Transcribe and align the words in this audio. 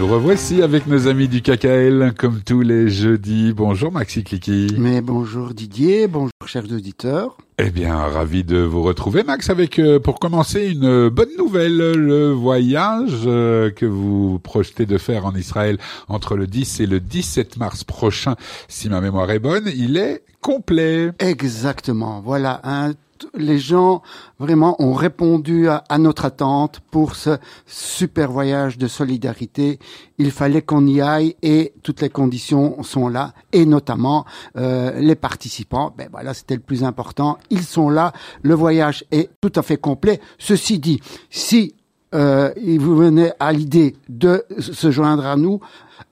nous 0.00 0.06
revoici 0.06 0.62
avec 0.62 0.86
nos 0.86 1.08
amis 1.08 1.28
du 1.28 1.42
KKL, 1.42 2.14
comme 2.16 2.40
tous 2.40 2.62
les 2.62 2.88
jeudis. 2.88 3.52
Bonjour 3.54 3.92
Maxi 3.92 4.24
Clicky. 4.24 4.74
Mais 4.78 5.02
bonjour 5.02 5.52
Didier, 5.52 6.08
bonjour 6.08 6.30
chers 6.46 6.64
auditeurs. 6.72 7.36
Eh 7.58 7.68
bien, 7.68 7.94
ravi 7.96 8.42
de 8.42 8.56
vous 8.62 8.82
retrouver, 8.82 9.24
Max, 9.24 9.50
avec 9.50 9.78
euh, 9.78 10.00
pour 10.00 10.18
commencer 10.18 10.70
une 10.70 11.10
bonne 11.10 11.28
nouvelle, 11.36 11.76
le 11.76 12.30
voyage 12.30 13.24
euh, 13.26 13.70
que 13.70 13.84
vous 13.84 14.38
projetez 14.38 14.86
de 14.86 14.96
faire 14.96 15.26
en 15.26 15.34
Israël 15.34 15.76
entre 16.08 16.34
le 16.34 16.46
10 16.46 16.80
et 16.80 16.86
le 16.86 16.98
17 16.98 17.58
mars 17.58 17.84
prochain, 17.84 18.36
si 18.68 18.88
ma 18.88 19.02
mémoire 19.02 19.30
est 19.30 19.38
bonne, 19.38 19.70
il 19.76 19.98
est 19.98 20.22
complet. 20.40 21.10
Exactement. 21.18 22.22
Voilà 22.24 22.62
un 22.64 22.94
les 23.34 23.58
gens 23.58 24.02
vraiment 24.38 24.76
ont 24.82 24.94
répondu 24.94 25.68
à, 25.68 25.82
notre 25.98 26.24
attente 26.24 26.80
pour 26.90 27.16
ce 27.16 27.38
super 27.66 28.30
voyage 28.30 28.78
de 28.78 28.86
solidarité. 28.86 29.78
Il 30.18 30.30
fallait 30.30 30.62
qu'on 30.62 30.86
y 30.86 31.00
aille 31.00 31.36
et 31.42 31.72
toutes 31.82 32.00
les 32.00 32.10
conditions 32.10 32.82
sont 32.82 33.08
là 33.08 33.32
et 33.52 33.66
notamment 33.66 34.24
euh, 34.56 34.98
les 35.00 35.16
participants. 35.16 35.94
Ben 35.96 36.08
voilà, 36.10 36.34
c'était 36.34 36.54
le 36.54 36.60
plus 36.60 36.84
important. 36.84 37.38
Ils 37.50 37.64
sont 37.64 37.90
là. 37.90 38.12
Le 38.42 38.54
voyage 38.54 39.04
est 39.10 39.30
tout 39.40 39.52
à 39.54 39.62
fait 39.62 39.76
complet. 39.76 40.20
Ceci 40.38 40.78
dit, 40.78 41.00
si 41.30 41.74
euh, 42.14 42.52
vous 42.78 42.96
venez 42.96 43.30
à 43.38 43.52
l'idée 43.52 43.96
de 44.08 44.44
se 44.58 44.90
joindre 44.90 45.26
à 45.26 45.36
nous, 45.36 45.60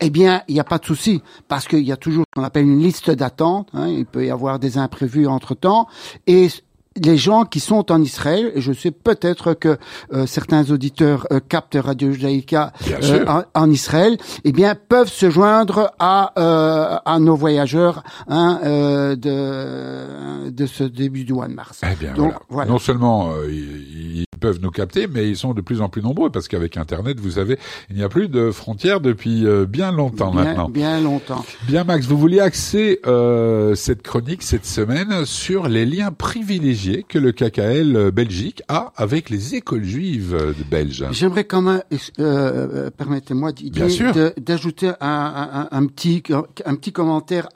eh 0.00 0.10
bien, 0.10 0.42
il 0.48 0.54
n'y 0.54 0.60
a 0.60 0.64
pas 0.64 0.78
de 0.78 0.84
souci, 0.84 1.22
parce 1.48 1.66
qu'il 1.66 1.82
y 1.82 1.92
a 1.92 1.96
toujours 1.96 2.24
ce 2.32 2.38
qu'on 2.40 2.46
appelle 2.46 2.64
une 2.64 2.78
liste 2.78 3.10
d'attente. 3.10 3.68
Hein, 3.72 3.88
il 3.88 4.06
peut 4.06 4.24
y 4.24 4.30
avoir 4.30 4.58
des 4.58 4.78
imprévus 4.78 5.26
entre-temps. 5.26 5.88
Et 6.26 6.48
les 6.96 7.16
gens 7.16 7.44
qui 7.44 7.60
sont 7.60 7.90
en 7.92 8.02
Israël, 8.02 8.52
et 8.54 8.60
je 8.60 8.72
sais 8.72 8.90
peut-être 8.90 9.54
que 9.54 9.78
euh, 10.12 10.26
certains 10.26 10.70
auditeurs 10.70 11.26
euh, 11.32 11.40
captent 11.40 11.78
Radio 11.80 12.12
Judaïka 12.12 12.72
euh, 13.02 13.42
en, 13.54 13.70
Israël, 13.70 14.16
eh 14.44 14.52
bien 14.52 14.74
peuvent 14.74 15.10
se 15.10 15.30
joindre 15.30 15.92
à 15.98 16.32
à 17.04 17.18
nos 17.18 17.36
voyageurs 17.36 18.02
hein, 18.28 18.60
de 18.62 20.50
de 20.50 20.66
ce 20.66 20.84
début 20.84 21.24
du 21.24 21.32
mois 21.32 21.48
de 21.48 21.54
mars. 21.54 21.80
Eh 21.82 21.94
bien, 21.94 22.14
voilà. 22.48 22.70
Non 22.70 22.78
seulement 22.78 23.32
ils, 23.48 24.24
peuvent 24.40 24.60
nous 24.62 24.70
capter, 24.70 25.08
mais 25.08 25.28
ils 25.28 25.36
sont 25.36 25.52
de 25.52 25.60
plus 25.60 25.80
en 25.80 25.88
plus 25.88 26.00
nombreux 26.00 26.30
parce 26.30 26.46
qu'avec 26.46 26.76
Internet, 26.76 27.18
vous 27.18 27.32
savez, 27.32 27.58
il 27.90 27.96
n'y 27.96 28.04
a 28.04 28.08
plus 28.08 28.28
de 28.28 28.52
frontières 28.52 29.00
depuis 29.00 29.44
bien 29.66 29.90
longtemps 29.90 30.32
maintenant. 30.32 30.68
Bien 30.68 31.00
longtemps. 31.00 31.44
Bien, 31.66 31.82
Max, 31.82 32.06
vous 32.06 32.16
vouliez 32.16 32.38
axer 32.38 33.00
cette 33.74 34.02
chronique 34.02 34.44
cette 34.44 34.66
semaine 34.66 35.24
sur 35.24 35.66
les 35.66 35.84
liens 35.84 36.12
privilégiés 36.12 36.87
que 37.08 37.18
le 37.18 37.32
KKL 37.32 37.96
euh, 37.96 38.10
Belgique 38.10 38.62
a 38.68 38.92
avec 38.96 39.30
les 39.30 39.54
écoles 39.54 39.84
juives 39.84 40.34
euh, 40.34 40.52
belges. 40.70 41.06
J'aimerais 41.10 41.44
quand 41.44 41.62
même, 41.62 41.82
euh, 42.18 42.90
permettez-moi 42.90 43.52
d'ajouter 44.38 44.92
un, 45.00 45.68
un, 45.70 45.86
petit, 45.86 46.22
un 46.64 46.74
petit 46.74 46.92
commentaire 46.92 47.48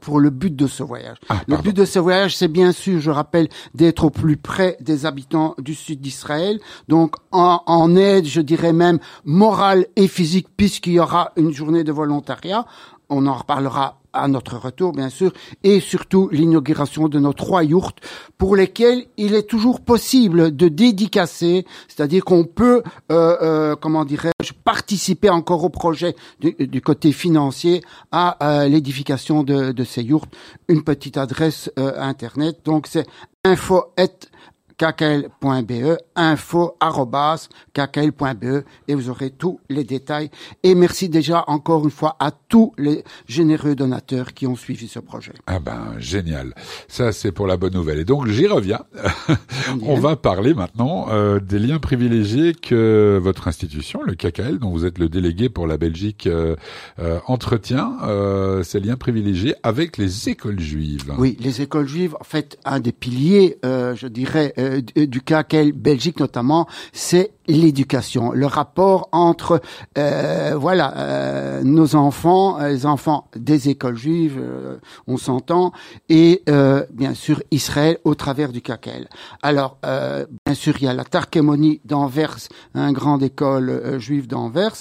pour 0.00 0.18
le 0.18 0.30
but 0.30 0.54
de 0.54 0.66
ce 0.66 0.82
voyage. 0.82 1.16
Ah, 1.28 1.42
le 1.46 1.56
but 1.58 1.76
de 1.76 1.84
ce 1.84 1.98
voyage, 1.98 2.36
c'est 2.36 2.48
bien 2.48 2.72
sûr, 2.72 3.00
je 3.00 3.10
rappelle, 3.10 3.48
d'être 3.74 4.04
au 4.04 4.10
plus 4.10 4.36
près 4.36 4.76
des 4.80 5.06
habitants 5.06 5.54
du 5.58 5.74
sud 5.74 6.00
d'Israël, 6.00 6.58
donc 6.88 7.14
en, 7.30 7.62
en 7.66 7.94
aide, 7.94 8.26
je 8.26 8.40
dirais 8.40 8.72
même 8.72 8.98
morale 9.24 9.86
et 9.96 10.08
physique, 10.08 10.48
puisqu'il 10.56 10.94
y 10.94 11.00
aura 11.00 11.32
une 11.36 11.52
journée 11.52 11.84
de 11.84 11.92
volontariat. 11.92 12.66
On 13.08 13.26
en 13.26 13.34
reparlera 13.34 13.99
à 14.12 14.28
notre 14.28 14.56
retour, 14.56 14.92
bien 14.92 15.08
sûr, 15.08 15.32
et 15.62 15.80
surtout 15.80 16.28
l'inauguration 16.32 17.08
de 17.08 17.18
nos 17.18 17.32
trois 17.32 17.64
yourtes 17.64 17.98
pour 18.38 18.56
lesquelles 18.56 19.04
il 19.16 19.34
est 19.34 19.48
toujours 19.48 19.80
possible 19.80 20.54
de 20.54 20.68
dédicacer, 20.68 21.66
c'est-à-dire 21.88 22.24
qu'on 22.24 22.44
peut, 22.44 22.82
euh, 23.10 23.36
euh, 23.42 23.76
comment 23.76 24.04
dirais-je, 24.04 24.52
participer 24.52 25.30
encore 25.30 25.64
au 25.64 25.68
projet 25.68 26.16
du, 26.40 26.80
côté 26.80 27.12
financier 27.12 27.82
à 28.10 28.62
euh, 28.62 28.68
l'édification 28.68 29.42
de, 29.42 29.72
de, 29.72 29.84
ces 29.84 30.02
yourtes. 30.02 30.32
Une 30.68 30.82
petite 30.82 31.16
adresse 31.16 31.70
internet, 31.76 32.58
donc 32.64 32.86
c'est 32.86 33.06
info 33.44 33.84
kkl.be, 34.80 35.98
info 36.16 36.74
kkl.be 37.74 38.64
et 38.88 38.94
vous 38.94 39.10
aurez 39.10 39.30
tous 39.30 39.60
les 39.68 39.84
détails. 39.84 40.30
Et 40.62 40.74
merci 40.74 41.10
déjà 41.10 41.44
encore 41.48 41.84
une 41.84 41.90
fois 41.90 42.16
à 42.18 42.30
tous 42.30 42.72
les 42.78 43.04
généreux 43.28 43.74
donateurs 43.74 44.32
qui 44.32 44.46
ont 44.46 44.56
suivi 44.56 44.88
ce 44.88 44.98
projet. 44.98 45.32
Ah 45.46 45.58
ben 45.58 45.94
génial, 45.98 46.54
ça 46.88 47.12
c'est 47.12 47.30
pour 47.30 47.46
la 47.46 47.58
bonne 47.58 47.74
nouvelle. 47.74 47.98
Et 47.98 48.04
donc 48.06 48.26
j'y 48.28 48.46
reviens. 48.46 48.80
On 49.82 50.00
va 50.00 50.16
parler 50.16 50.54
maintenant 50.54 51.08
euh, 51.10 51.40
des 51.40 51.58
liens 51.58 51.78
privilégiés 51.78 52.54
que 52.54 53.20
votre 53.22 53.48
institution, 53.48 54.00
le 54.02 54.14
KKL, 54.14 54.58
dont 54.58 54.70
vous 54.70 54.86
êtes 54.86 54.98
le 54.98 55.10
délégué 55.10 55.50
pour 55.50 55.66
la 55.66 55.76
Belgique, 55.76 56.26
euh, 56.26 56.56
euh, 56.98 57.18
entretient 57.26 57.98
ces 58.62 58.80
liens 58.80 58.96
privilégiés 58.96 59.54
avec 59.62 59.98
les 59.98 60.30
écoles 60.30 60.60
juives. 60.60 61.12
Oui, 61.18 61.36
les 61.40 61.60
écoles 61.60 61.86
juives, 61.86 62.16
en 62.18 62.24
fait, 62.24 62.58
un 62.64 62.80
des 62.80 62.92
piliers, 62.92 63.58
je 63.62 64.06
dirais 64.06 64.54
euh, 64.69 64.69
du 64.94 65.20
cas 65.20 65.44
Belgique 65.74 66.20
notamment, 66.20 66.66
c'est 66.92 67.32
l'éducation, 67.50 68.32
le 68.32 68.46
rapport 68.46 69.08
entre 69.12 69.60
euh, 69.98 70.54
voilà 70.56 70.96
euh, 70.96 71.62
nos 71.62 71.94
enfants, 71.96 72.58
les 72.58 72.86
enfants 72.86 73.28
des 73.36 73.68
écoles 73.68 73.96
juives, 73.96 74.40
on 75.06 75.16
s'entend, 75.16 75.72
et 76.08 76.42
bien 76.92 77.14
sûr 77.14 77.42
Israël 77.50 77.98
au 78.04 78.14
travers 78.14 78.52
du 78.52 78.60
KKL. 78.60 79.08
Alors 79.42 79.78
bien 79.82 80.54
sûr 80.54 80.74
il 80.80 80.84
y 80.84 80.88
a 80.88 80.94
la 80.94 81.04
Tarkémonie 81.04 81.80
d'Anvers, 81.84 82.36
une 82.74 82.92
grande 82.92 83.22
école 83.22 83.98
juive 83.98 84.26
d'Anvers, 84.26 84.76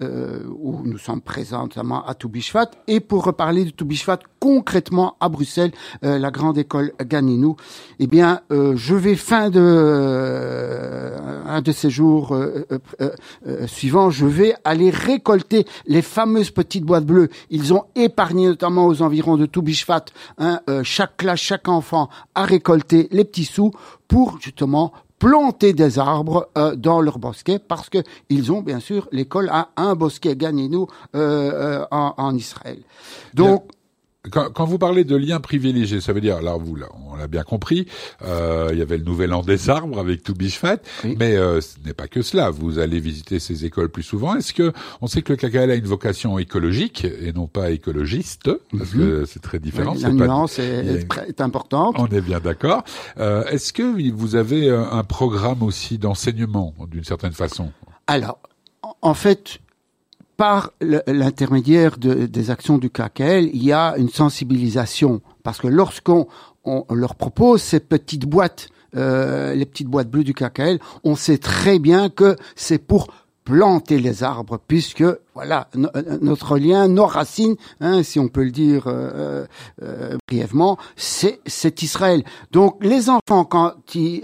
où 0.00 0.82
nous 0.84 0.98
sommes 0.98 1.20
présents 1.20 1.62
notamment 1.62 2.06
à 2.06 2.14
Toubishvat, 2.14 2.70
et 2.86 3.00
pour 3.00 3.24
reparler 3.24 3.64
de 3.64 3.70
Toubishvat 3.70 4.18
concrètement 4.38 5.16
à 5.20 5.28
Bruxelles, 5.28 5.72
la 6.02 6.30
grande 6.30 6.58
école 6.58 6.92
Ganinou, 7.00 7.56
eh 7.98 8.06
bien 8.06 8.40
je 8.50 8.94
vais 8.94 9.16
fin 9.16 9.50
de 9.50 9.60
euh, 9.60 11.09
un 11.50 11.62
de 11.62 11.72
ces 11.72 11.90
jours 11.90 12.34
euh, 12.34 12.66
euh, 13.00 13.66
suivants, 13.66 14.10
je 14.10 14.26
vais 14.26 14.54
aller 14.64 14.90
récolter 14.90 15.66
les 15.86 16.02
fameuses 16.02 16.50
petites 16.50 16.84
boîtes 16.84 17.06
bleues. 17.06 17.28
Ils 17.50 17.74
ont 17.74 17.84
épargné 17.94 18.46
notamment 18.46 18.86
aux 18.86 19.02
environs 19.02 19.36
de 19.36 19.46
Toubishvat, 19.46 20.06
hein, 20.38 20.60
chaque 20.82 21.16
classe, 21.16 21.40
chaque 21.40 21.68
enfant 21.68 22.08
a 22.34 22.44
récolté 22.44 23.08
les 23.10 23.24
petits 23.24 23.44
sous 23.44 23.72
pour 24.08 24.38
justement 24.40 24.92
planter 25.18 25.74
des 25.74 25.98
arbres 25.98 26.48
dans 26.76 27.00
leur 27.00 27.18
bosquet 27.18 27.58
parce 27.58 27.88
que 27.88 27.98
ils 28.30 28.50
ont 28.50 28.62
bien 28.62 28.80
sûr 28.80 29.06
l'école 29.12 29.48
a 29.50 29.68
un 29.76 29.94
bosquet 29.94 30.36
euh, 31.14 31.84
en, 31.90 32.14
en, 32.16 32.34
Israël. 32.34 32.78
Donc 33.34 33.64
quand, 34.30 34.50
quand, 34.52 34.66
vous 34.66 34.78
parlez 34.78 35.04
de 35.04 35.16
liens 35.16 35.40
privilégiés, 35.40 36.00
ça 36.02 36.12
veut 36.12 36.20
dire, 36.20 36.36
alors 36.36 36.60
vous, 36.60 36.76
là, 36.76 36.88
on 37.10 37.16
l'a 37.16 37.26
bien 37.26 37.42
compris, 37.42 37.86
euh, 38.22 38.68
il 38.72 38.78
y 38.78 38.82
avait 38.82 38.98
le 38.98 39.04
nouvel 39.04 39.32
an 39.32 39.42
des 39.42 39.70
arbres 39.70 39.98
avec 39.98 40.22
tout 40.22 40.34
mais 41.18 41.36
euh, 41.36 41.60
ce 41.60 41.76
n'est 41.84 41.94
pas 41.94 42.08
que 42.08 42.22
cela. 42.22 42.50
Vous 42.50 42.78
allez 42.78 43.00
visiter 43.00 43.38
ces 43.38 43.64
écoles 43.64 43.88
plus 43.88 44.02
souvent. 44.02 44.34
Est-ce 44.36 44.52
que 44.52 44.72
on 45.00 45.06
sait 45.06 45.22
que 45.22 45.32
le 45.32 45.36
KKL 45.36 45.70
a 45.70 45.74
une 45.74 45.86
vocation 45.86 46.38
écologique 46.38 47.04
et 47.04 47.32
non 47.32 47.46
pas 47.46 47.70
écologiste, 47.70 48.50
parce 48.76 48.90
que 48.90 49.20
mhm. 49.20 49.26
c'est 49.26 49.40
très 49.40 49.58
différent. 49.58 49.94
la 50.00 50.10
nuance 50.10 50.58
est, 50.58 51.06
est, 51.28 51.40
importante. 51.40 51.96
On 51.98 52.06
est 52.06 52.20
bien 52.20 52.40
d'accord. 52.40 52.84
Euh, 53.18 53.44
Est-ce 53.44 53.72
que 53.72 54.12
vous 54.12 54.36
avez 54.36 54.70
un 54.70 55.04
programme 55.04 55.62
aussi 55.62 55.98
d'enseignement 55.98 56.74
d'une 56.90 57.04
certaine 57.04 57.32
façon? 57.32 57.72
Alors, 58.06 58.38
en 59.02 59.14
fait, 59.14 59.60
par 60.40 60.72
l'intermédiaire 60.80 61.98
des 61.98 62.50
actions 62.50 62.78
du 62.78 62.88
KKL, 62.88 63.50
il 63.52 63.62
y 63.62 63.74
a 63.74 63.98
une 63.98 64.08
sensibilisation. 64.08 65.20
Parce 65.42 65.58
que 65.58 65.68
lorsqu'on 65.68 66.28
leur 66.90 67.14
propose 67.14 67.60
ces 67.60 67.78
petites 67.78 68.24
boîtes, 68.24 68.70
euh, 68.96 69.54
les 69.54 69.66
petites 69.66 69.88
boîtes 69.88 70.08
bleues 70.08 70.24
du 70.24 70.32
KKL, 70.32 70.78
on 71.04 71.14
sait 71.14 71.36
très 71.36 71.78
bien 71.78 72.08
que 72.08 72.36
c'est 72.56 72.78
pour 72.78 73.08
planter 73.44 73.98
les 73.98 74.22
arbres, 74.22 74.58
puisque 74.66 75.04
voilà 75.34 75.68
euh, 75.76 76.18
notre 76.20 76.58
lien, 76.58 76.88
nos 76.88 77.06
racines, 77.06 77.56
hein, 77.80 78.02
si 78.02 78.18
on 78.18 78.28
peut 78.28 78.42
le 78.42 78.50
dire 78.50 78.84
euh, 78.86 79.46
euh, 79.82 80.16
brièvement, 80.28 80.78
c'est 80.96 81.82
Israël. 81.82 82.24
Donc 82.50 82.76
les 82.84 83.08
enfants 83.08 83.44
quand 83.44 83.74
ils, 83.94 84.22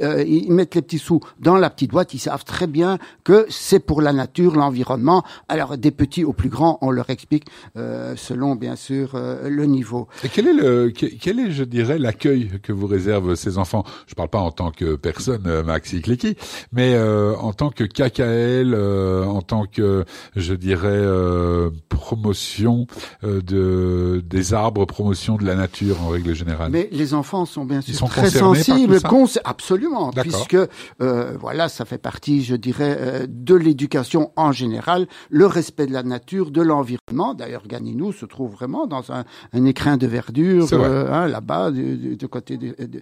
mettent 0.50 0.74
les 0.74 0.82
petits 0.82 0.98
sous 0.98 1.20
dans 1.38 1.56
la 1.56 1.70
petite 1.70 1.90
boîte, 1.90 2.14
ils 2.14 2.18
savent 2.18 2.44
très 2.44 2.66
bien 2.66 2.98
que 3.24 3.46
c'est 3.48 3.80
pour 3.80 4.02
la 4.02 4.12
nature, 4.12 4.56
l'environnement. 4.56 5.22
Alors 5.48 5.78
des 5.78 5.90
petits 5.90 6.24
aux 6.24 6.32
plus 6.32 6.48
grands, 6.48 6.78
on 6.80 6.90
leur 6.90 7.10
explique 7.10 7.44
selon 7.74 8.56
bien 8.56 8.76
sûr 8.76 9.16
le 9.16 9.64
niveau. 9.66 10.08
Et 10.24 10.28
quel 10.28 10.48
est 10.48 10.54
le 10.54 10.90
quel 10.90 11.38
est 11.38 11.50
je 11.50 11.64
dirais 11.64 11.98
l'accueil 11.98 12.60
que 12.62 12.72
vous 12.72 12.86
réservent 12.86 13.34
ces 13.34 13.58
enfants? 13.58 13.84
Je 14.06 14.14
parle 14.14 14.28
pas 14.28 14.40
en 14.40 14.50
tant 14.50 14.70
que 14.70 14.96
personne 14.96 15.62
Maxi 15.62 16.00
Kliki, 16.00 16.36
mais 16.72 16.98
en 16.98 17.52
tant 17.52 17.70
que 17.70 17.84
KKL, 17.84 18.74
en 18.74 19.42
tant 19.42 19.66
que 19.66 20.04
je 20.34 20.54
dirais 20.54 20.95
euh, 20.96 21.70
promotion 21.88 22.86
euh, 23.24 23.40
de 23.40 24.22
des 24.26 24.54
arbres, 24.54 24.84
promotion 24.84 25.36
de 25.36 25.44
la 25.44 25.54
nature 25.54 26.02
en 26.02 26.08
règle 26.08 26.34
générale. 26.34 26.70
Mais 26.70 26.88
les 26.92 27.14
enfants 27.14 27.46
sont 27.46 27.64
bien 27.64 27.80
sûr 27.80 28.08
très 28.08 28.30
sensibles, 28.30 28.98
absolument, 29.44 30.10
puisque 30.10 30.56
euh, 31.00 31.36
voilà, 31.40 31.68
ça 31.68 31.84
fait 31.84 31.98
partie, 31.98 32.42
je 32.42 32.56
dirais, 32.56 33.26
de 33.28 33.54
l'éducation 33.54 34.32
en 34.36 34.52
général, 34.52 35.06
le 35.30 35.46
respect 35.46 35.86
de 35.86 35.92
la 35.92 36.02
nature, 36.02 36.50
de 36.50 36.62
l'environnement. 36.62 37.34
D'ailleurs, 37.34 37.62
Ganinou 37.66 38.12
se 38.12 38.26
trouve 38.26 38.52
vraiment 38.52 38.86
dans 38.86 39.12
un, 39.12 39.24
un 39.52 39.64
écrin 39.64 39.96
de 39.96 40.06
verdure 40.06 40.68
hein, 40.72 41.26
là-bas, 41.26 41.70
du, 41.70 42.18
côté 42.28 42.56
de. 42.56 42.74
de 42.78 43.00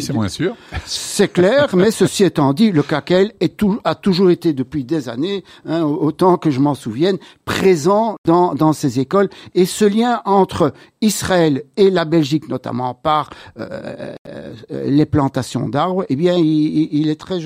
c'est 0.00 0.12
moins 0.12 0.28
sûr. 0.28 0.56
C'est 0.86 1.32
clair, 1.32 1.68
mais 1.74 1.90
ceci 1.90 2.24
étant 2.24 2.52
dit, 2.52 2.72
le 2.72 2.82
caquel 2.82 3.32
est 3.40 3.56
tout, 3.56 3.78
a 3.84 3.94
toujours 3.94 4.30
été 4.30 4.52
depuis 4.52 4.84
des 4.84 5.08
années, 5.08 5.44
hein, 5.66 5.82
autant 5.82 6.36
que 6.36 6.50
je 6.50 6.60
m'en 6.60 6.74
souvienne, 7.00 7.18
présent 7.44 8.16
dans, 8.26 8.54
dans 8.54 8.72
ces 8.72 9.00
écoles. 9.00 9.30
Et 9.54 9.64
ce 9.64 9.84
lien 9.84 10.20
entre 10.26 10.72
Israël 11.00 11.62
et 11.76 11.88
la 11.90 12.04
Belgique, 12.04 12.48
notamment 12.48 12.92
par 12.94 13.30
euh, 13.58 14.14
euh, 14.28 14.54
les 14.70 15.06
plantations 15.06 15.68
d'arbres, 15.68 16.04
eh 16.10 16.16
bien, 16.16 16.36
il, 16.36 16.88
il, 16.92 17.08
est 17.08 17.18
très, 17.18 17.38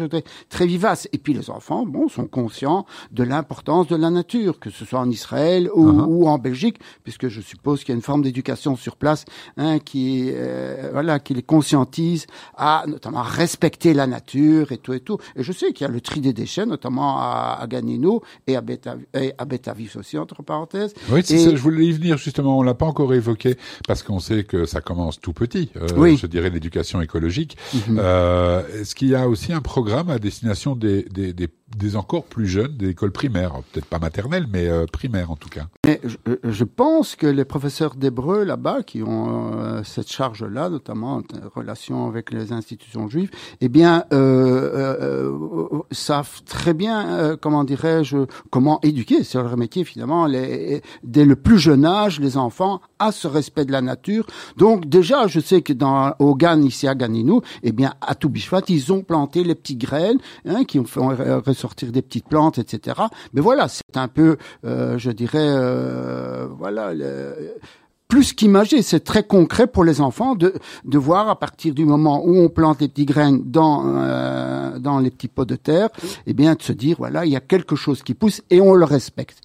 très 0.49 0.67
vivace. 0.67 1.09
Et 1.12 1.19
puis 1.19 1.35
les 1.35 1.51
enfants, 1.51 1.87
bon, 1.87 2.09
sont 2.09 2.27
conscients 2.27 2.85
de 3.12 3.23
l'importance 3.23 3.87
de 3.87 3.97
la 3.97 4.11
nature, 4.11 4.59
que 4.59 4.71
ce 4.71 4.85
soit 4.85 4.99
en 4.99 5.09
Israël 5.09 5.71
ou, 5.73 5.87
uh-huh. 5.87 6.05
ou 6.09 6.29
en 6.29 6.39
Belgique, 6.39 6.79
puisque 7.05 7.29
je 7.29 7.41
suppose 7.41 7.81
qu'il 7.81 7.91
y 7.91 7.93
a 7.93 7.97
une 7.97 8.03
forme 8.03 8.23
d'éducation 8.23 8.75
sur 8.75 8.97
place 8.97 9.25
hein, 9.56 9.79
qui, 9.79 10.31
euh, 10.33 10.91
voilà, 10.93 11.21
qui 11.21 11.35
les 11.35 11.43
conscientise 11.43 12.27
à 12.56 12.85
notamment 12.89 13.23
respecter 13.23 13.95
la 13.95 14.09
nature 14.09 14.73
et 14.73 14.79
tout 14.79 14.95
et 14.95 15.01
tout. 15.01 15.19
Et 15.37 15.45
je 15.45 15.53
sais 15.53 15.73
qu'il 15.73 15.87
y 15.87 15.89
a 15.89 15.93
le 15.93 16.01
tri 16.01 16.21
des 16.21 16.33
déchets, 16.33 16.67
notamment 16.67 17.19
à, 17.19 17.59
à 17.61 17.67
Ganino 17.69 18.23
et 18.49 18.56
à 18.56 19.44
Betavis 19.44 19.96
aussi 19.96 20.19
entre 20.19 20.43
parenthèses. 20.43 20.94
Oui, 21.11 21.20
c'est 21.25 21.38
ça, 21.38 21.50
je 21.50 21.61
voulais 21.61 21.87
y 21.87 21.93
venir 21.93 22.17
justement. 22.19 22.58
On 22.58 22.62
l'a 22.62 22.75
pas 22.75 22.87
encore 22.87 23.12
évoqué 23.14 23.56
parce 23.87 24.02
qu'on 24.02 24.20
sait 24.20 24.44
que 24.44 24.67
ça 24.67 24.81
commence 24.81 25.20
tout 25.20 25.32
petit. 25.32 25.70
Euh, 25.76 25.87
oui. 25.96 26.17
Je 26.17 26.26
dirais 26.26 26.50
l'éducation 26.50 27.00
écologique. 27.00 27.56
Mhm. 27.88 27.99
euh, 27.99 28.81
Est-ce 28.81 28.94
qu'il 28.94 29.08
y 29.08 29.14
a 29.14 29.29
aussi 29.29 29.52
un 29.52 29.61
programme 29.61 30.11
à 30.11 30.19
destination 30.19 30.75
des, 30.76 31.02
des, 31.05 31.32
des 31.32 31.49
des 31.76 31.97
encore 31.97 32.25
plus 32.25 32.47
jeunes, 32.47 32.76
des 32.76 32.91
écoles 32.91 33.12
primaires, 33.12 33.53
peut-être 33.73 33.87
pas 33.87 33.99
maternelles, 33.99 34.47
mais 34.50 34.69
euh, 34.69 34.87
primaires 34.87 35.31
en 35.31 35.37
tout 35.37 35.49
cas. 35.49 35.67
Mais 35.87 36.00
je, 36.05 36.17
je 36.43 36.65
pense 36.65 37.17
que 37.17 37.26
les 37.26 37.44
professeurs 37.44 37.94
d'hébreu 37.94 38.44
là-bas, 38.44 38.82
qui 38.82 39.03
ont 39.03 39.59
euh, 39.59 39.82
cette 39.85 40.11
charge-là, 40.11 40.69
notamment 40.69 41.17
en 41.17 41.23
relation 41.55 42.06
avec 42.06 42.32
les 42.32 42.53
institutions 42.53 43.09
juives, 43.09 43.31
eh 43.61 43.69
bien, 43.69 44.05
euh, 44.12 44.97
euh 45.00 45.81
savent 45.91 46.43
très 46.44 46.75
bien, 46.75 47.37
comment 47.41 47.65
dirais-je, 47.65 48.17
comment 48.50 48.81
éduquer, 48.82 49.23
c'est 49.23 49.38
leur 49.38 49.56
métier 49.56 49.85
finalement, 49.85 50.27
les, 50.27 50.82
dès 51.03 51.25
le 51.25 51.37
plus 51.37 51.59
jeune 51.59 51.85
âge, 51.85 52.20
les 52.20 52.37
enfants 52.37 52.81
à 52.99 53.12
ce 53.12 53.29
respect 53.29 53.65
de 53.65 53.73
la 53.73 53.81
nature. 53.81 54.27
Donc 54.56 54.87
déjà, 54.87 55.27
je 55.27 55.41
sais 55.41 55.62
que 55.62 55.73
dans 55.73 56.15
au 56.19 56.37
ici 56.62 56.88
à 56.88 56.94
Ganinou, 56.94 57.43
eh 57.62 57.73
bien, 57.73 57.94
à 58.00 58.15
Toubishvat, 58.15 58.62
ils 58.69 58.93
ont 58.93 59.03
planté 59.03 59.44
les 59.44 59.55
petites 59.55 59.79
graines 59.79 60.19
hein, 60.47 60.65
qui 60.65 60.79
ont 60.79 60.85
fait 60.85 61.55
sortir 61.65 61.93
des 61.93 62.03
petites 62.03 62.29
plantes, 62.29 62.59
etc. 62.59 63.01
Mais 63.33 63.41
voilà, 63.41 63.69
c'est 63.69 63.97
un 63.97 64.09
peu, 64.09 64.37
euh, 64.67 64.99
je 64.99 65.11
dirais, 65.11 65.49
euh, 65.49 66.47
voilà. 66.59 66.93
plus 68.07 68.35
qu'imagé, 68.35 68.83
c'est 68.83 69.05
très 69.13 69.25
concret 69.37 69.67
pour 69.67 69.83
les 69.83 70.03
enfants 70.03 70.35
de, 70.35 70.53
de 70.85 70.99
voir 70.99 71.25
à 71.31 71.39
partir 71.39 71.73
du 71.75 71.87
moment 71.87 72.17
où 72.23 72.37
on 72.37 72.51
plante 72.51 72.83
les 72.83 72.89
petites 72.89 73.09
graines 73.09 73.41
dans 73.59 73.77
euh, 73.87 74.79
dans 74.79 74.99
les 75.05 75.11
petits 75.11 75.33
pots 75.37 75.47
de 75.55 75.57
terre, 75.57 75.89
eh 76.27 76.35
bien 76.35 76.55
de 76.55 76.63
se 76.63 76.75
dire 76.85 76.97
voilà 76.99 77.25
il 77.25 77.33
y 77.33 77.37
a 77.43 77.45
quelque 77.55 77.77
chose 77.77 78.03
qui 78.03 78.15
pousse 78.15 78.43
et 78.51 78.61
on 78.61 78.75
le 78.75 78.85
respecte. 78.85 79.39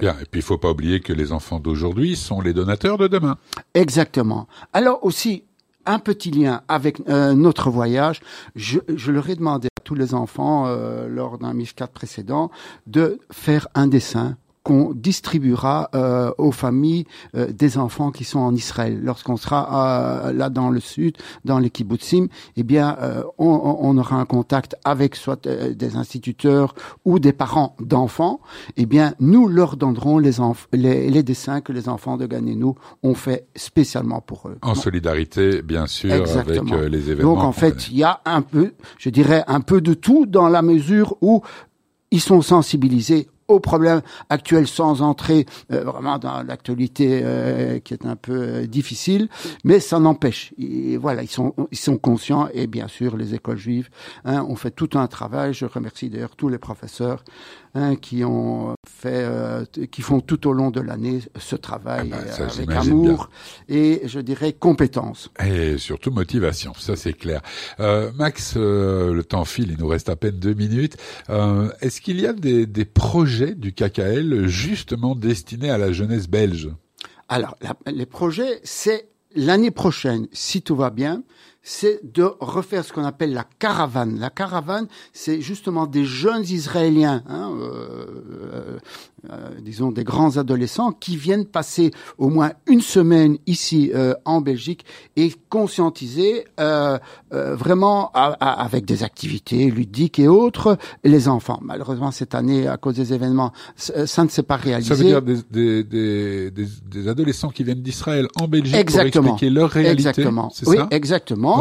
Bien, 0.00 0.14
et 0.22 0.26
puis 0.30 0.40
il 0.42 0.46
faut 0.50 0.58
pas 0.66 0.70
oublier 0.70 1.00
que 1.00 1.12
les 1.12 1.32
enfants 1.32 1.60
d'aujourd'hui 1.66 2.14
sont 2.16 2.40
les 2.40 2.54
donateurs 2.54 2.98
de 2.98 3.08
demain. 3.08 3.36
Exactement. 3.74 4.46
Alors 4.72 4.98
aussi 5.04 5.42
un 5.86 5.98
petit 5.98 6.30
lien 6.30 6.62
avec 6.68 7.00
euh, 7.08 7.34
notre 7.34 7.70
voyage. 7.70 8.20
Je, 8.54 8.78
je, 8.94 9.10
leur 9.10 9.28
ai 9.28 9.36
demandé 9.36 9.68
tous 9.84 9.94
les 9.94 10.14
enfants 10.14 10.66
euh, 10.66 11.08
lors 11.08 11.38
d'un 11.38 11.54
MIF4 11.54 11.88
précédent 11.88 12.50
de 12.86 13.18
faire 13.30 13.68
un 13.74 13.86
dessin 13.86 14.36
qu'on 14.62 14.92
distribuera 14.94 15.90
euh, 15.94 16.32
aux 16.38 16.52
familles 16.52 17.04
euh, 17.34 17.52
des 17.52 17.78
enfants 17.78 18.10
qui 18.10 18.24
sont 18.24 18.38
en 18.38 18.54
Israël. 18.54 19.00
Lorsqu'on 19.02 19.36
sera 19.36 20.28
euh, 20.28 20.32
là 20.32 20.50
dans 20.50 20.70
le 20.70 20.80
sud, 20.80 21.16
dans 21.44 21.58
les 21.58 21.70
kibbutzim, 21.70 22.28
eh 22.56 22.62
bien, 22.62 22.96
on, 23.38 23.78
on, 23.80 23.98
aura 23.98 24.16
un 24.16 24.24
contact 24.24 24.76
avec 24.84 25.16
soit 25.16 25.48
des 25.48 25.96
instituteurs 25.96 26.74
ou 27.04 27.18
des 27.18 27.32
parents 27.32 27.76
d'enfants. 27.80 28.40
Eh 28.76 28.86
bien, 28.86 29.14
nous 29.20 29.48
leur 29.48 29.76
donnerons 29.76 30.18
les, 30.18 30.32
les, 30.72 31.10
les, 31.10 31.22
dessins 31.22 31.60
que 31.60 31.72
les 31.72 31.88
enfants 31.88 32.16
de 32.16 32.26
Ganenou 32.26 32.76
ont 33.02 33.14
fait 33.14 33.46
spécialement 33.56 34.20
pour 34.20 34.48
eux. 34.48 34.58
En 34.62 34.74
solidarité, 34.74 35.62
bien 35.62 35.86
sûr, 35.86 36.12
avec 36.12 36.62
les 36.90 37.10
événements. 37.10 37.34
Donc, 37.34 37.44
en 37.44 37.52
fait, 37.52 37.88
il 37.88 37.96
y 37.96 38.04
a 38.04 38.20
un 38.24 38.42
peu, 38.42 38.72
je 38.98 39.10
dirais, 39.10 39.44
un 39.46 39.60
peu 39.60 39.80
de 39.80 39.94
tout 39.94 40.26
dans 40.26 40.48
la 40.48 40.62
mesure 40.62 41.16
où 41.20 41.42
ils 42.10 42.20
sont 42.20 42.42
sensibilisés 42.42 43.28
aux 43.52 43.60
problèmes 43.60 44.02
actuels 44.28 44.66
sans 44.66 45.02
entrer 45.02 45.46
euh, 45.72 45.84
vraiment 45.84 46.18
dans 46.18 46.42
l'actualité 46.42 47.20
euh, 47.22 47.78
qui 47.78 47.94
est 47.94 48.06
un 48.06 48.16
peu 48.16 48.32
euh, 48.32 48.66
difficile, 48.66 49.28
mais 49.64 49.80
ça 49.80 49.98
n'empêche. 49.98 50.54
Voilà, 50.98 51.22
ils 51.22 51.30
sont 51.30 51.54
ils 51.70 51.78
sont 51.78 51.96
conscients 51.96 52.48
et 52.52 52.66
bien 52.66 52.88
sûr 52.88 53.16
les 53.16 53.34
écoles 53.34 53.58
juives 53.58 53.90
hein, 54.24 54.44
ont 54.48 54.56
fait 54.56 54.70
tout 54.70 54.90
un 54.94 55.06
travail. 55.06 55.54
Je 55.54 55.66
remercie 55.66 56.10
d'ailleurs 56.10 56.36
tous 56.36 56.48
les 56.48 56.58
professeurs 56.58 57.24
hein, 57.74 57.96
qui 57.96 58.24
ont 58.24 58.74
fait, 58.86 59.24
euh, 59.24 59.64
qui 59.90 60.02
font 60.02 60.20
tout 60.20 60.46
au 60.46 60.52
long 60.52 60.70
de 60.70 60.80
l'année 60.80 61.20
ce 61.38 61.56
travail 61.56 62.10
ah 62.12 62.16
bah, 62.38 62.46
avec 62.46 62.70
amour 62.70 63.30
et 63.68 64.02
je 64.04 64.20
dirais 64.20 64.52
compétence. 64.52 65.30
Et 65.44 65.78
surtout 65.78 66.10
motivation, 66.10 66.72
ça 66.74 66.96
c'est 66.96 67.12
clair. 67.12 67.40
Euh, 67.80 68.10
Max, 68.16 68.54
euh, 68.56 69.12
le 69.12 69.24
temps 69.24 69.44
file, 69.44 69.70
il 69.72 69.78
nous 69.78 69.88
reste 69.88 70.08
à 70.08 70.16
peine 70.16 70.38
deux 70.38 70.54
minutes. 70.54 70.96
Euh, 71.30 71.70
est-ce 71.80 72.00
qu'il 72.00 72.20
y 72.20 72.26
a 72.26 72.32
des, 72.32 72.66
des 72.66 72.84
projets 72.84 73.54
du 73.54 73.72
KKL 73.72 74.46
justement 74.46 75.14
destinés 75.14 75.70
à 75.70 75.78
la 75.78 75.92
jeunesse 75.92 76.28
belge? 76.28 76.70
Alors, 77.28 77.56
les 77.86 78.06
projets, 78.06 78.60
c'est 78.62 79.08
l'année 79.34 79.70
prochaine, 79.70 80.26
si 80.32 80.60
tout 80.60 80.76
va 80.76 80.90
bien, 80.90 81.22
c'est 81.62 82.00
de 82.02 82.28
refaire 82.40 82.84
ce 82.84 82.92
qu'on 82.92 83.04
appelle 83.04 83.32
la 83.32 83.44
caravane. 83.58 84.18
La 84.18 84.30
caravane, 84.30 84.88
c'est 85.12 85.40
justement 85.40 85.86
des 85.86 86.04
jeunes 86.04 86.42
Israéliens, 86.42 87.22
hein, 87.28 87.52
euh, 87.56 88.06
euh, 88.42 88.78
euh, 89.30 89.50
disons 89.60 89.92
des 89.92 90.02
grands 90.02 90.36
adolescents, 90.36 90.90
qui 90.90 91.16
viennent 91.16 91.46
passer 91.46 91.92
au 92.18 92.28
moins 92.28 92.52
une 92.66 92.80
semaine 92.80 93.38
ici 93.46 93.92
en 94.24 94.40
Belgique 94.40 94.84
et 95.16 95.32
conscientiser 95.48 96.44
vraiment 97.30 98.10
avec 98.40 98.84
des 98.84 99.04
activités 99.04 99.70
ludiques 99.70 100.18
et 100.18 100.26
autres 100.26 100.76
les 101.04 101.28
enfants. 101.28 101.60
Malheureusement, 101.62 102.10
cette 102.10 102.34
année, 102.34 102.66
à 102.66 102.76
cause 102.76 102.96
des 102.96 103.12
événements, 103.12 103.52
ça 103.76 104.24
ne 104.24 104.28
s'est 104.28 104.42
pas 104.42 104.56
réalisé. 104.56 104.88
Ça 104.88 104.94
veut 104.96 105.04
dire 105.04 105.22
des, 105.22 105.84
des, 105.84 105.84
des, 105.84 106.50
des 106.50 107.08
adolescents 107.08 107.50
qui 107.50 107.62
viennent 107.62 107.82
d'Israël 107.82 108.26
en 108.40 108.48
Belgique 108.48 108.74
exactement. 108.74 109.22
pour 109.22 109.32
expliquer 109.34 109.54
leur 109.54 109.70
réalité. 109.70 110.08
Exactement. 110.08 110.52
Oui, 110.66 110.76
ça? 110.76 110.88
Exactement. 110.90 111.51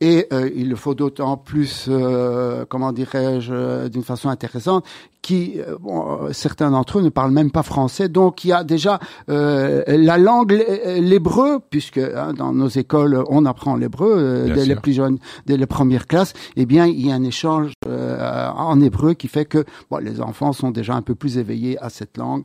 Et 0.00 0.26
euh, 0.32 0.50
il 0.54 0.68
le 0.68 0.76
faut 0.76 0.94
d'autant 0.94 1.36
plus, 1.36 1.86
euh, 1.88 2.64
comment 2.68 2.92
dirais-je, 2.92 3.52
euh, 3.52 3.88
d'une 3.88 4.02
façon 4.02 4.28
intéressante, 4.28 4.84
qui, 5.20 5.60
bon, 5.80 6.32
certains 6.32 6.72
d'entre 6.72 6.98
eux 6.98 7.02
ne 7.02 7.08
parlent 7.08 7.30
même 7.30 7.52
pas 7.52 7.62
français. 7.62 8.08
Donc 8.08 8.44
il 8.44 8.48
y 8.48 8.52
a 8.52 8.64
déjà 8.64 8.98
la 9.28 10.18
langue, 10.18 10.50
l'hébreu, 10.98 11.60
puisque 11.70 11.98
hein, 11.98 12.32
dans 12.36 12.52
nos 12.52 12.66
écoles 12.66 13.22
on 13.28 13.46
apprend 13.46 13.76
l'hébreu 13.76 14.50
dès 14.52 14.66
les 14.66 14.74
plus 14.74 14.94
jeunes, 14.94 15.18
dès 15.46 15.56
les 15.56 15.66
premières 15.66 16.08
classes. 16.08 16.32
Eh 16.56 16.66
bien, 16.66 16.86
il 16.86 17.06
y 17.06 17.12
a 17.12 17.14
un 17.14 17.22
échange 17.22 17.70
en 17.86 18.80
hébreu 18.80 19.14
qui 19.14 19.28
fait 19.28 19.44
que 19.44 19.64
bon, 19.92 19.98
les 19.98 20.20
enfants 20.20 20.52
sont 20.52 20.72
déjà 20.72 20.94
un 20.94 21.02
peu 21.02 21.14
plus 21.14 21.38
éveillés 21.38 21.78
à 21.80 21.88
cette 21.88 22.18
langue. 22.18 22.42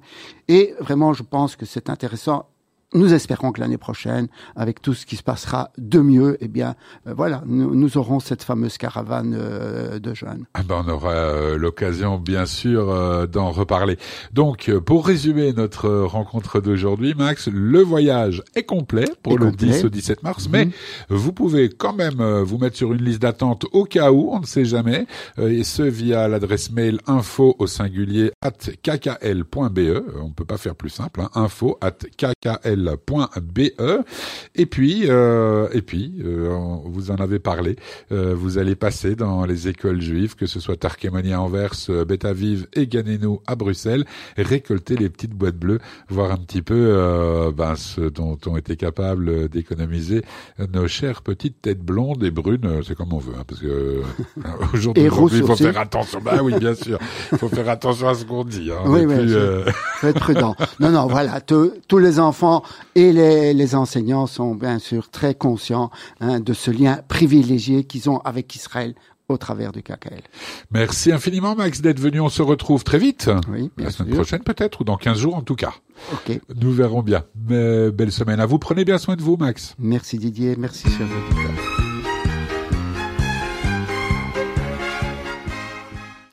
Et 0.47 0.75
vraiment, 0.79 1.13
je 1.13 1.23
pense 1.23 1.55
que 1.55 1.65
c'est 1.65 1.89
intéressant 1.89 2.45
nous 2.97 3.13
espérons 3.13 3.51
que 3.51 3.61
l'année 3.61 3.77
prochaine, 3.77 4.27
avec 4.55 4.81
tout 4.81 4.93
ce 4.93 5.05
qui 5.05 5.15
se 5.15 5.23
passera 5.23 5.71
de 5.77 5.99
mieux, 5.99 6.37
eh 6.41 6.47
bien, 6.47 6.75
euh, 7.07 7.13
voilà, 7.15 7.43
nous, 7.45 7.97
aurons 7.97 8.19
cette 8.19 8.43
fameuse 8.43 8.77
caravane 8.77 9.35
euh, 9.37 9.99
de 9.99 10.13
jeunes. 10.13 10.45
Ah 10.53 10.61
ben, 10.63 10.83
on 10.85 10.89
aura 10.89 11.11
euh, 11.11 11.57
l'occasion, 11.57 12.17
bien 12.17 12.45
sûr, 12.45 13.27
d'en 13.27 13.51
reparler. 13.51 13.97
Donc, 14.33 14.71
pour 14.85 15.05
résumer 15.05 15.53
notre 15.53 15.89
rencontre 15.89 16.59
d'aujourd'hui, 16.59 17.13
Max, 17.15 17.47
le 17.51 17.81
voyage 17.81 18.43
est 18.55 18.63
complet 18.63 19.05
pour 19.23 19.37
le 19.37 19.51
10 19.51 19.85
au 19.85 19.89
17 19.89 20.23
mars, 20.23 20.45
mhm. 20.45 20.51
mais 20.51 20.69
vous 21.09 21.33
pouvez 21.33 21.69
quand 21.69 21.93
même 21.93 22.21
vous 22.41 22.57
mettre 22.57 22.77
sur 22.77 22.93
une 22.93 23.03
liste 23.03 23.21
d'attente 23.21 23.65
au 23.71 23.85
cas 23.85 24.11
où, 24.11 24.31
on 24.33 24.39
ne 24.39 24.45
sait 24.45 24.65
jamais, 24.65 25.05
et 25.37 25.63
ce 25.63 25.83
via 25.83 26.27
l'adresse 26.27 26.71
mail 26.71 26.99
info 27.07 27.55
au 27.59 27.67
singulier 27.67 28.31
at 28.41 28.51
kkl.be. 28.81 30.03
On 30.21 30.31
peut 30.31 30.45
pas 30.45 30.57
faire 30.57 30.75
plus 30.75 30.89
simple, 30.89 31.21
hein, 31.21 31.29
info 31.35 31.77
at 31.81 31.97
kkl 32.17 32.86
kkl.be. 32.95 33.71
Et 34.55 34.65
puis, 34.65 35.05
euh, 35.07 35.67
et 35.73 35.81
puis, 35.81 36.13
euh, 36.23 36.55
vous 36.85 37.11
en 37.11 37.15
avez 37.15 37.39
parlé. 37.39 37.75
Euh, 38.11 38.33
vous 38.35 38.57
allez 38.57 38.75
passer 38.75 39.15
dans 39.15 39.45
les 39.45 39.67
écoles 39.67 40.01
juives, 40.01 40.35
que 40.35 40.45
ce 40.45 40.59
soit 40.59 40.77
Tarkemani 40.77 41.33
à 41.33 41.41
Anvers, 41.41 41.73
Beth 42.07 42.25
Aviv 42.25 42.67
et 42.73 42.87
Ganeno 42.87 43.41
à 43.47 43.55
Bruxelles, 43.55 44.05
récolter 44.37 44.95
les 44.95 45.09
petites 45.09 45.33
boîtes 45.33 45.57
bleues, 45.57 45.79
voir 46.09 46.31
un 46.31 46.37
petit 46.37 46.61
peu 46.61 47.51
ben, 47.55 47.75
ce 47.75 48.01
dont 48.01 48.37
ont 48.45 48.57
été 48.57 48.75
capables 48.75 49.49
d'économiser 49.49 50.23
nos 50.73 50.87
chères 50.87 51.21
petites 51.21 51.61
têtes 51.61 51.81
blondes 51.81 52.23
et 52.23 52.31
brunes. 52.31 52.81
C'est 52.85 52.95
comme 52.95 53.13
on 53.13 53.19
veut, 53.19 53.33
hein, 53.37 53.43
parce 53.47 53.61
que 53.61 54.01
aujourd'hui, 54.73 55.39
il 55.39 55.45
faut 55.45 55.55
faire 55.55 55.77
attention. 55.77 56.19
Bah 56.23 56.39
oui, 56.41 56.53
bien 56.59 56.75
sûr, 56.75 56.99
il 57.31 57.37
faut 57.37 57.49
faire 57.49 57.69
attention 57.69 58.09
à 58.09 58.15
ce 58.15 58.25
qu'on 58.25 58.43
dit. 58.43 58.71
Hein. 58.71 58.83
Faut 59.99 60.07
être 60.07 60.19
prudent. 60.19 60.55
Non, 60.79 60.91
non, 60.91 61.07
voilà, 61.07 61.41
tous 61.41 61.97
les 61.97 62.19
enfants 62.19 62.63
et 62.95 63.11
les, 63.11 63.53
les, 63.53 63.75
enseignants 63.75 64.27
sont 64.27 64.55
bien 64.55 64.79
sûr 64.79 65.09
très 65.09 65.35
conscients 65.35 65.91
hein, 66.19 66.39
de 66.39 66.53
ce 66.53 66.71
lien 66.71 66.99
privilégié 67.07 67.83
qu'ils 67.83 68.09
ont 68.09 68.19
avec 68.19 68.55
Israël 68.55 68.95
au 69.29 69.37
travers 69.37 69.71
du 69.71 69.83
KKL. 69.83 70.21
Merci 70.71 71.11
infiniment 71.11 71.55
Max 71.55 71.81
d'être 71.81 71.99
venu. 71.99 72.21
On 72.21 72.29
se 72.29 72.41
retrouve 72.41 72.83
très 72.83 72.97
vite. 72.97 73.29
Oui, 73.51 73.71
La 73.77 73.91
semaine 73.91 74.13
prochaine 74.13 74.43
peut-être 74.43 74.81
ou 74.81 74.83
dans 74.83 74.97
15 74.97 75.17
jours 75.17 75.35
en 75.35 75.41
tout 75.41 75.55
cas. 75.55 75.73
Ok. 76.13 76.39
Nous 76.55 76.71
verrons 76.71 77.01
bien. 77.01 77.23
Mais 77.49 77.91
belle 77.91 78.11
semaine 78.11 78.39
à 78.39 78.45
vous. 78.45 78.59
Prenez 78.59 78.85
bien 78.85 78.97
soin 78.97 79.15
de 79.15 79.21
vous 79.21 79.37
Max. 79.37 79.75
Merci 79.79 80.17
Didier. 80.17 80.55
Merci 80.57 80.89
chers 80.89 81.07
auditeurs. 81.07 81.86